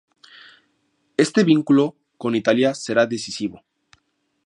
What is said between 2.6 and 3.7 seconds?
será decisivo.